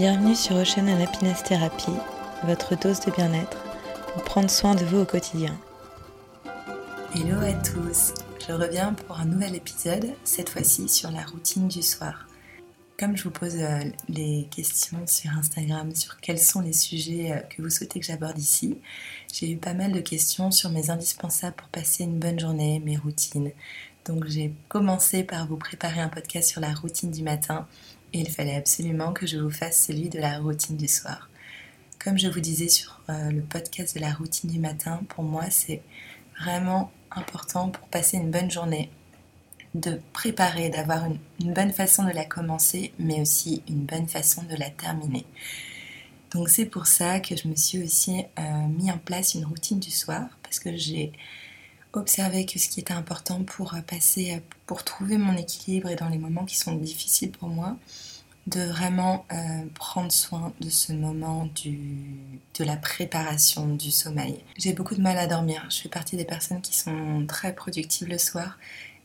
[0.00, 1.92] Bienvenue sur Ocean Happiness Therapy,
[2.44, 3.62] votre dose de bien-être
[4.14, 5.54] pour prendre soin de vous au quotidien.
[7.14, 8.14] Hello à tous,
[8.48, 12.26] je reviens pour un nouvel épisode, cette fois-ci sur la routine du soir.
[12.98, 17.40] Comme je vous pose euh, les questions sur Instagram sur quels sont les sujets euh,
[17.40, 18.78] que vous souhaitez que j'aborde ici,
[19.30, 22.96] j'ai eu pas mal de questions sur mes indispensables pour passer une bonne journée, mes
[22.96, 23.50] routines.
[24.06, 27.66] Donc j'ai commencé par vous préparer un podcast sur la routine du matin
[28.12, 31.30] et il fallait absolument que je vous fasse celui de la routine du soir.
[32.02, 35.44] Comme je vous disais sur euh, le podcast de la routine du matin, pour moi
[35.50, 35.82] c'est
[36.40, 38.90] vraiment important pour passer une bonne journée,
[39.74, 44.56] de préparer, d'avoir une, bonne façon de la commencer, mais aussi une bonne façon de
[44.56, 45.24] la terminer.
[46.32, 49.78] Donc c'est pour ça que je me suis aussi euh, mis en place une routine
[49.78, 51.12] du soir, parce que j'ai
[51.92, 56.18] observé que ce qui était important pour passer, pour trouver mon équilibre et dans les
[56.18, 57.76] moments qui sont difficiles pour moi,
[58.46, 59.36] de vraiment euh,
[59.74, 64.40] prendre soin de ce moment de la préparation du sommeil.
[64.58, 65.66] J'ai beaucoup de mal à dormir.
[65.70, 68.58] Je fais partie des personnes qui sont très productives le soir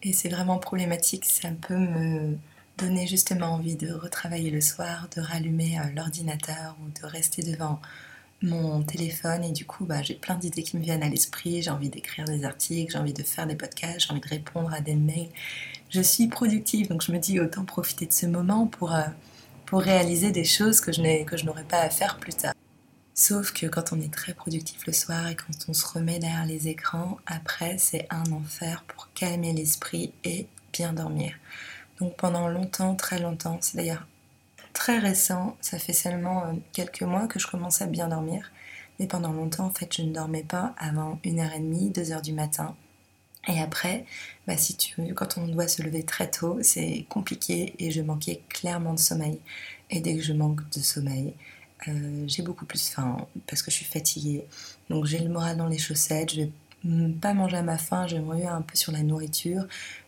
[0.04, 1.26] et c'est vraiment problématique.
[1.26, 2.38] Ça peut me
[2.78, 7.82] donner justement envie de retravailler le soir, de rallumer euh, l'ordinateur ou de rester devant
[8.46, 11.72] mon téléphone et du coup bah, j'ai plein d'idées qui me viennent à l'esprit, j'ai
[11.72, 14.82] envie d'écrire des articles, j'ai envie de faire des podcasts, j'ai envie de répondre à
[14.82, 15.30] des mails.
[15.90, 19.04] Je suis productive donc je me dis autant profiter de ce moment pour, euh,
[19.66, 22.54] pour réaliser des choses que je n'aurais pas à faire plus tard.
[23.14, 26.46] Sauf que quand on est très productif le soir et quand on se remet derrière
[26.46, 31.34] les écrans, après c'est un enfer pour calmer l'esprit et bien dormir.
[32.00, 34.06] Donc pendant longtemps, très longtemps, c'est d'ailleurs
[34.76, 38.52] très récent, ça fait seulement euh, quelques mois que je commence à bien dormir.
[39.00, 42.76] Mais pendant longtemps, en fait, je ne dormais pas avant 1h30, 2h du matin.
[43.48, 44.06] Et après,
[44.48, 44.78] bah, si
[45.16, 49.40] quand on doit se lever très tôt, c'est compliqué et je manquais clairement de sommeil.
[49.90, 51.34] Et dès que je manque de sommeil,
[51.88, 54.46] euh, j'ai beaucoup plus faim parce que je suis fatiguée.
[54.90, 56.32] Donc j'ai le moral dans les chaussettes,
[57.22, 59.66] pas manger à ma faim, je vais me un peu sur la nourriture,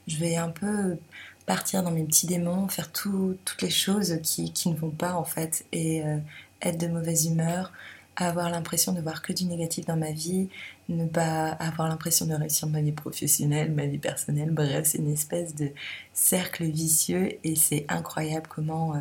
[0.07, 0.97] je vais un peu
[1.45, 5.65] partir dans mes petits démons, faire toutes les choses qui, ne vont pas en fait,
[5.71, 6.17] et euh,
[6.61, 7.71] être de mauvaise humeur,
[8.15, 10.49] avoir l'impression de voir que du négatif dans ma vie,
[10.89, 15.11] ne pas avoir l'impression de réussir ma vie professionnelle, ma vie personnelle, bref, c'est une
[15.11, 15.71] espèce de
[16.13, 18.99] cercle vicieux et c'est incroyable comment euh,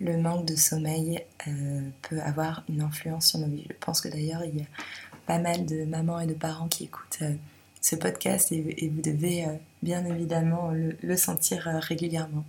[0.00, 3.66] le manque de sommeil euh, peut avoir une influence sur nos vies.
[3.68, 4.66] Je pense que d'ailleurs il y a
[5.26, 7.22] pas mal de mamans et de parents qui écoutent
[7.82, 9.48] ce podcast et, vous devez euh,
[9.82, 12.44] bien évidemment le, sentir euh, régulièrement.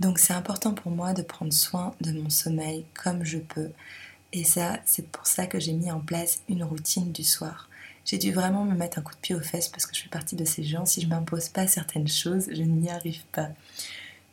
[0.00, 3.70] Donc c'est important pour moi de prendre soin de mon sommeil comme je peux.
[4.32, 7.68] Et ça, c'est pour ça que j'ai mis en place une routine du soir.
[8.04, 10.08] J'ai dû vraiment me mettre un coup de pied aux fesses parce que je fais
[10.08, 10.86] partie de ces gens.
[10.86, 13.48] Si je m'impose pas certaines choses, je n'y arrive pas.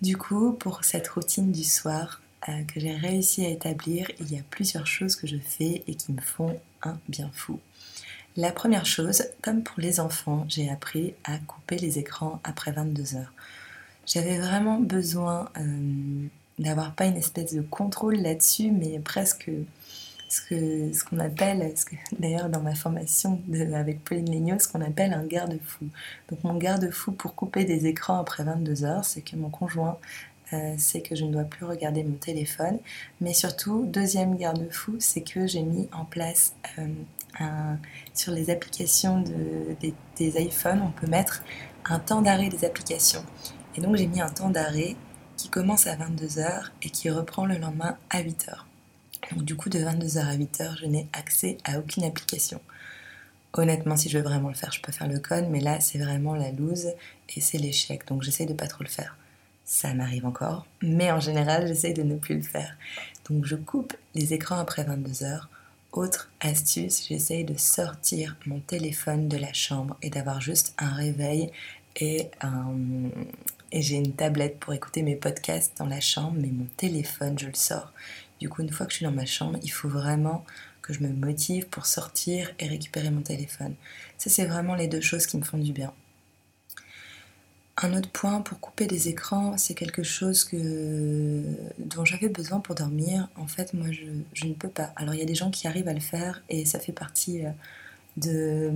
[0.02, 2.25] Du coup, pour cette routine du soir euh,
[2.68, 6.12] que j'ai réussi à établir, il y a plusieurs choses que je fais et qui
[6.12, 7.60] me font un bien fou.
[8.38, 13.16] La première chose, comme pour les enfants, j'ai appris à couper les écrans après 22
[13.16, 13.34] heures.
[14.06, 16.28] J'avais vraiment besoin euh,
[16.60, 19.50] d'avoir pas une espèce de contrôle là-dessus, mais presque
[20.28, 21.74] ce qu'on appelle,
[22.20, 23.42] d'ailleurs dans ma formation
[23.74, 25.86] avec Pauline Legnaud, ce qu'on appelle un garde-fou.
[26.30, 29.98] Donc mon garde-fou pour couper des écrans après 22 heures, c'est que mon conjoint
[30.54, 32.80] euh, sait que je ne dois plus regarder mon téléphone.
[33.22, 37.76] Mais surtout, deuxième garde-fou, c'est que j'ai mis en place euh,
[38.14, 39.24] sur les applications
[39.82, 41.44] des, iPhones, on peut mettre
[41.86, 43.24] un temps d'arrêt des applications.
[43.76, 44.96] Et donc j'ai mis un temps d'arrêt
[45.36, 48.64] qui commence à 22h et qui reprend le lendemain à 8h.
[49.32, 52.62] Donc du coup de 22h à 8h, je n'ai accès à aucune application.
[53.54, 55.98] Honnêtement, si je veux vraiment le faire, je peux faire le code, mais là c'est
[55.98, 56.88] vraiment la loose
[57.36, 58.08] et c'est l'échec.
[58.08, 59.18] Donc j'essaie de pas trop le faire.
[59.66, 62.78] Ça m'arrive encore, mais en général, j'essaie de ne plus le faire.
[63.30, 65.48] Donc je coupe les écrans après 22h
[65.96, 71.52] autre astuce, j'essaye de sortir mon téléphone de la chambre et d'avoir juste un réveil
[71.96, 72.30] et,
[73.72, 77.48] et j'ai une tablette pour écouter mes podcasts dans la chambre, mais mon téléphone, je
[77.48, 77.94] le sors.
[78.42, 80.44] Du coup, une fois que je suis dans ma chambre, il faut vraiment
[80.82, 83.76] que je me motive pour sortir et récupérer mon téléphone.
[84.18, 85.94] Ça, c'est vraiment les deux choses qui me font du bien.
[87.78, 91.44] Un autre point pour couper des écrans, c'est quelque chose que,
[91.78, 93.28] dont j'avais besoin pour dormir.
[93.36, 94.94] En fait, moi, je, ne peux pas.
[94.96, 97.46] Alors, il y a des gens qui arrivent à le faire et ça fait partie
[97.46, 97.50] euh,
[98.16, 98.72] de,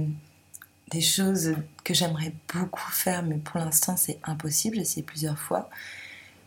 [0.91, 1.55] des choses
[1.85, 4.75] que j'aimerais beaucoup faire, mais pour l'instant, c'est impossible.
[4.75, 5.69] J'ai essayé plusieurs fois.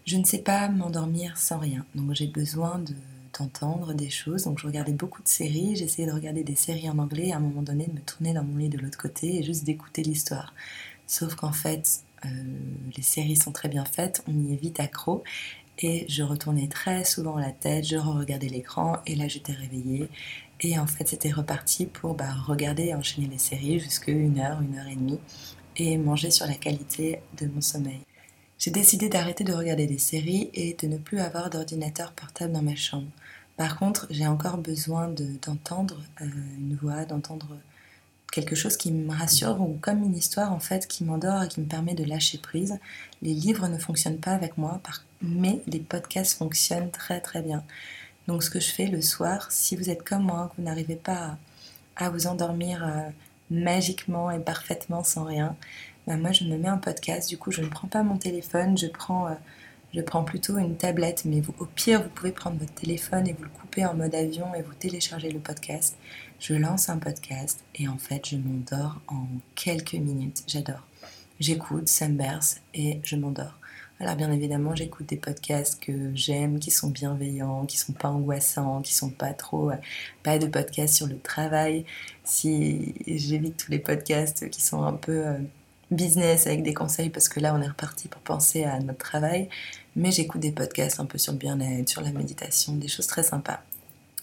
[0.05, 1.87] Je ne sais pas m'endormir sans rien.
[1.95, 2.95] Donc, j'ai besoin de,
[3.39, 4.45] d'entendre des choses.
[4.45, 5.75] Donc, je regardais beaucoup de séries.
[5.77, 8.35] J'essayais de regarder des séries en anglais et à un moment donné, de me tourner
[8.35, 10.53] dans mon lit de l'autre côté et juste d'écouter l'histoire.
[11.07, 12.29] Sauf qu'en fait, euh,
[12.97, 15.23] les séries sont très bien faites, on y est vite accro.
[15.79, 20.09] Et je retournais très souvent la tête, je regardais l'écran et là j'étais réveillée.
[20.61, 24.61] Et en fait c'était reparti pour bah, regarder et enchaîner les séries jusqu'à une heure,
[24.61, 25.19] une heure et demie
[25.77, 28.01] et manger sur la qualité de mon sommeil.
[28.59, 32.63] J'ai décidé d'arrêter de regarder des séries et de ne plus avoir d'ordinateur portable dans
[32.63, 33.09] ma chambre.
[33.57, 36.27] Par contre, j'ai encore besoin d'entendre euh,
[36.59, 37.59] une voix, d'entendre
[38.32, 41.61] quelque chose qui me rassure ou comme une histoire en fait qui m'endort et qui
[41.61, 42.81] me permet de lâcher prise.
[43.20, 44.81] Les livres ne fonctionnent pas avec moi,
[45.20, 47.62] mais les podcasts fonctionnent très très bien.
[48.26, 50.96] Donc ce que je fais le soir, si vous êtes comme moi, que vous n'arrivez
[50.96, 51.37] pas
[51.96, 53.08] à, vous endormir euh,
[53.50, 55.55] magiquement et parfaitement sans rien,
[56.06, 57.29] ben moi je me mets un podcast.
[57.29, 59.34] Du coup, je ne prends pas mon téléphone, je prends euh,
[59.94, 63.44] je prends plutôt une tablette, mais au pire, vous pouvez prendre votre téléphone et vous
[63.44, 65.99] le couper en mode avion et vous télécharger le podcast.
[66.41, 70.44] Je lance un podcast et en fait, je m'endors en quelques minutes.
[70.47, 70.87] J'adore.
[71.41, 73.59] J'écoute, ça me berce et je m'endors.
[74.00, 78.83] Alors bien évidemment, j'écoute des podcasts que j'aime, qui sont bienveillants, qui sont pas angoissants,
[78.83, 79.77] qui sont pas trop, euh,
[80.25, 81.85] pas de podcasts sur le travail.
[82.25, 85.39] Si j'évite tous les podcasts qui sont un peu euh,
[85.93, 89.49] business avec des conseils parce que là on est reparti pour penser à notre travail,
[89.97, 93.23] mais j'écoute des podcasts un peu sur le bien-être, sur la méditation, des choses très
[93.23, 93.62] sympas.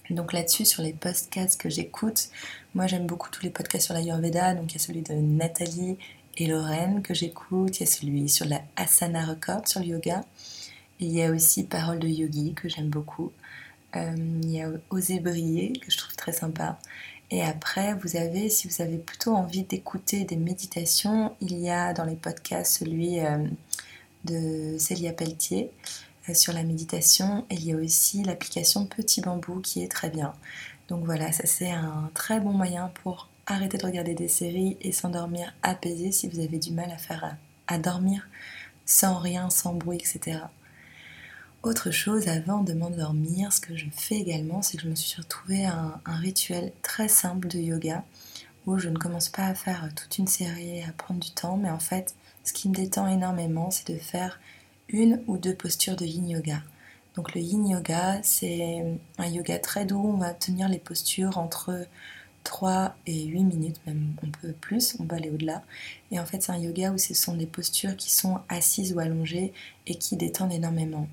[0.09, 2.29] Donc là-dessus, sur les podcasts que j'écoute,
[2.73, 5.97] moi j'aime beaucoup tous les podcasts sur l'Ayurveda, donc il y a celui de Nathalie
[6.37, 10.23] et Lorraine que j'écoute, il y a celui sur la Asana Record, sur le yoga,
[10.99, 13.31] il y a aussi Parole de Yogi que j'aime beaucoup,
[13.95, 16.79] euh, il y a Oser briller que je trouve très sympa,
[17.31, 21.93] et après, vous avez, si vous avez plutôt envie d'écouter des méditations, il y a
[21.93, 23.45] dans les podcasts celui euh,
[24.25, 25.71] de Célia Pelletier
[26.27, 27.45] euh, sur la méditation.
[27.51, 30.33] Il y a aussi l'application Petit Bambou qui est très bien.
[30.87, 34.91] Donc voilà, ça c'est un très bon moyen pour arrêter de regarder des séries et
[34.91, 37.37] s'endormir apaisé si vous avez du mal à faire
[37.67, 38.27] à dormir
[38.85, 40.39] sans rien, sans bruit, etc.
[41.61, 45.21] Autre chose, avant de m'endormir, ce que je fais également, c'est que je me suis
[45.21, 48.05] retrouvée un, un rituel très simple de yoga
[48.65, 51.69] où je ne commence pas à faire toute une série, à prendre du temps, mais
[51.69, 52.15] en fait,
[52.45, 54.39] ce qui me détend énormément, c'est de faire
[54.87, 56.61] une ou deux postures de yin yoga.
[57.15, 61.85] Donc le yin yoga, c'est un yoga très doux, on va tenir les postures entre
[62.45, 65.63] 3 et 8 minutes, même un peu plus, on va aller au-delà.
[66.11, 68.99] Et en fait, c'est un yoga où ce sont des postures qui sont assises ou
[68.99, 69.51] allongées
[69.87, 71.07] et qui détendent énormément.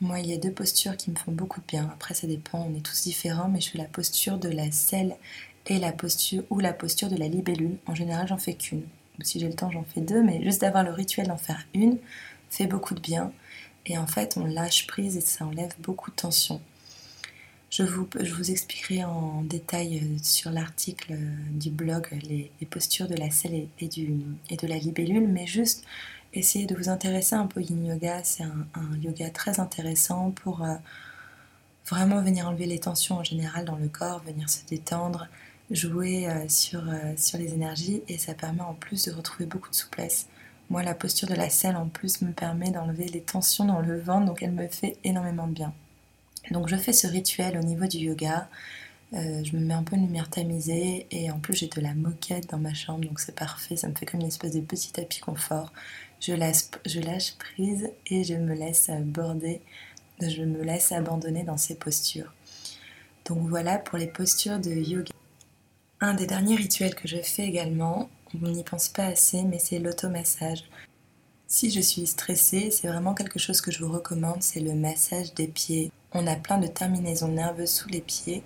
[0.00, 1.88] Moi, il y a deux postures qui me font beaucoup de bien.
[1.92, 5.16] Après, ça dépend, on est tous différents, mais je fais la posture de la selle
[5.66, 7.78] et la posture ou la posture de la libellule.
[7.86, 8.82] En général, j'en fais qu'une.
[9.22, 11.98] Si j'ai le temps, j'en fais deux, mais juste d'avoir le rituel d'en faire une
[12.50, 13.32] fait beaucoup de bien.
[13.86, 16.60] Et en fait, on lâche prise et ça enlève beaucoup de tension.
[17.70, 18.08] Je vous,
[18.50, 23.88] expliquerai en détail euh, sur l'article euh, du blog les, postures de la selle et,
[23.88, 24.14] du,
[24.50, 25.84] et de la libellule, mais juste
[26.38, 28.22] essayez de vous intéresser un peu yin yoga.
[28.24, 28.66] C'est un,
[29.00, 30.74] yoga très intéressant pour euh,
[31.86, 35.28] vraiment venir enlever les tensions en général dans le corps, venir se détendre,
[35.70, 39.70] jouer euh, sur, euh, sur les énergies et ça permet en plus de retrouver beaucoup
[39.70, 40.26] de souplesse.
[40.68, 44.00] Moi, la posture de la selle en plus me permet d'enlever les tensions dans le
[44.00, 45.72] ventre, donc elle me fait énormément de bien.
[46.50, 48.48] Donc je fais ce rituel au niveau du yoga.
[49.12, 52.50] Je me mets un peu une lumière tamisée et en plus j'ai de la moquette
[52.50, 55.20] dans ma chambre donc c'est parfait, ça me fait comme une espèce de petit tapis
[55.20, 55.72] confort
[56.20, 59.60] je lâche, je lâche prise et je me laisse border,
[60.20, 62.32] je me laisse abandonner dans ces postures.
[63.26, 65.12] Donc voilà pour les postures de yoga.
[66.00, 69.78] Un des derniers rituels que je fais également, on n'y pense pas assez, mais c'est
[69.78, 70.64] l'automassage.
[71.48, 75.32] Si je suis stressée, c'est vraiment quelque chose que je vous recommande, c'est le massage
[75.34, 75.90] des pieds.
[76.12, 78.42] On a plein de terminaisons nerveuses sous les pieds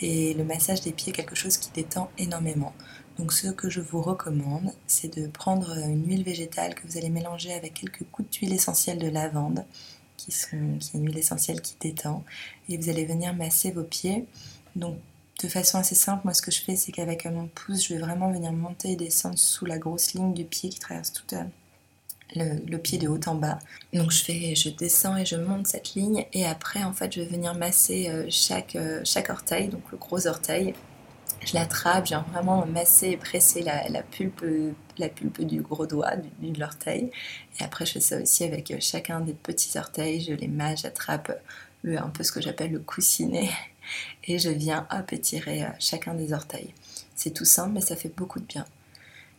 [0.00, 2.72] et le massage des pieds est quelque chose qui détend énormément.
[3.18, 7.10] Donc ce que je vous recommande, c'est de prendre une huile végétale que vous allez
[7.10, 9.64] mélanger avec quelques gouttes d'huile essentielle de lavande,
[10.16, 12.24] qui, est une huile essentielle qui détend,
[12.68, 14.26] et vous allez venir masser vos pieds.
[14.74, 14.96] Donc
[15.42, 18.00] de façon assez simple, moi ce que je fais, c'est qu'avec mon pouce, je vais
[18.00, 21.26] vraiment venir monter et descendre sous la grosse ligne du pied qui traverse tout
[22.34, 23.58] le, pied de haut en bas.
[23.92, 27.20] Donc je fais, je descends et je monte cette ligne, et après en fait, je
[27.20, 30.74] vais venir masser euh, chaque, euh, chaque orteil, donc le gros orteil,
[31.44, 34.44] je l'attrape, j'ai vraiment massé et pressé la, pulpe,
[34.98, 37.10] la pulpe du gros doigt, du, de l'orteil.
[37.60, 40.22] Et après, je fais ça aussi avec euh, chacun des petits orteils.
[40.22, 41.38] Je les masse, j'attrape
[41.86, 43.50] un peu ce que j'appelle le coussinet.
[44.24, 46.72] Et je viens hop étirer chacun des orteils.
[47.14, 48.64] C'est tout simple, mais ça fait beaucoup de bien.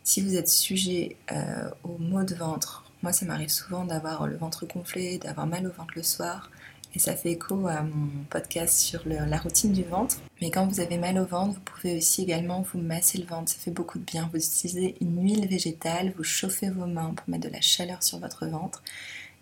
[0.06, 4.36] Si vous êtes sujet euh, aux maux de ventre, moi ça m'arrive souvent d'avoir le
[4.36, 6.52] ventre gonflé, d'avoir mal au ventre le soir.
[6.94, 10.18] Et ça fait écho à mon podcast sur la routine du ventre.
[10.40, 13.50] Mais quand vous avez mal au ventre, vous pouvez aussi également vous masser le ventre.
[13.50, 14.30] Ça fait beaucoup de bien.
[14.32, 18.20] Vous utilisez une huile végétale, vous chauffez vos mains pour mettre de la chaleur sur
[18.20, 18.84] votre ventre.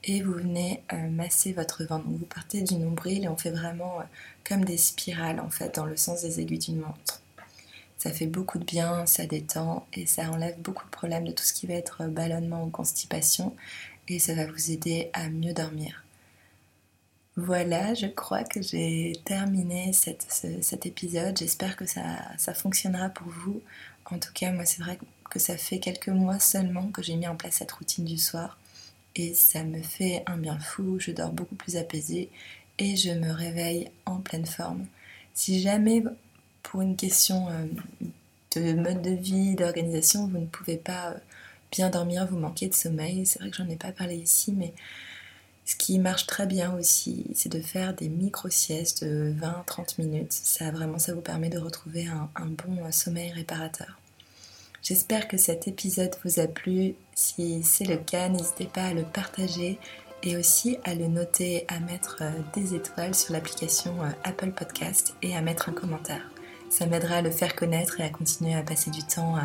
[0.02, 2.06] et vous venez euh, masser votre ventre.
[2.08, 4.04] vous partez du nombril et on fait vraiment euh,
[4.48, 7.20] comme des spirales en fait dans le sens des aiguilles d'une montre.
[8.04, 11.42] Ça fait beaucoup de bien, ça détend et ça enlève beaucoup de problèmes de tout
[11.42, 13.56] ce qui va être ballonnement ou constipation
[14.08, 16.04] et ça va vous aider à mieux dormir.
[17.38, 21.38] Voilà, je crois que j'ai terminé cet épisode.
[21.38, 22.02] J'espère que ça,
[22.36, 23.62] ça fonctionnera pour vous.
[24.04, 24.98] En tout cas, moi, c'est vrai
[25.30, 28.58] que ça fait quelques mois seulement que j'ai mis en place cette routine du soir.
[29.16, 30.98] Et ça me fait un bien fou.
[31.00, 32.28] Je dors beaucoup plus apaisée
[32.76, 34.84] et je me réveille en pleine forme.
[35.32, 36.02] Si jamais,
[36.64, 37.66] pour une question euh,
[38.56, 41.14] de mode de vie, d'organisation, vous ne pouvez pas euh,
[41.70, 44.74] bien dormir, vous manquez de sommeil, c'est vrai que j'en ai pas parlé ici, mais
[45.64, 50.32] ce qui marche très bien aussi, c'est de faire des micro-siestes de 20-30 minutes.
[50.32, 53.98] Ça vraiment, ça vous permet de retrouver un, bon sommeil réparateur.
[54.82, 56.94] J'espère que cet épisode vous a plu.
[57.14, 59.78] Si c'est le cas, n'hésitez pas à le partager
[60.24, 65.14] et aussi à le noter, à mettre euh, des étoiles sur l'application euh, Apple Podcast
[65.22, 66.30] et à mettre un commentaire.
[66.76, 69.36] Ça m'aidera à le faire connaître et à continuer à passer du temps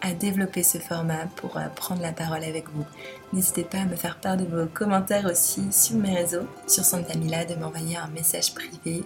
[0.00, 2.84] à développer ce format pour euh, prendre la parole avec vous.
[3.32, 7.16] N'hésitez pas à me faire part de vos commentaires aussi sur mes réseaux, sur Santa
[7.18, 9.02] Mila, de m'envoyer un message privé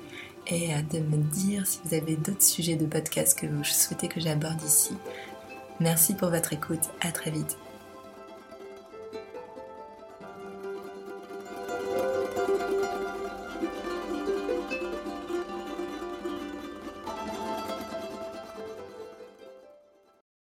[0.48, 4.08] et euh, de me dire si vous avez d'autres sujets de podcast que vous souhaitez
[4.08, 4.94] que j'aborde ici.
[5.80, 7.56] Merci pour votre écoute, à très vite.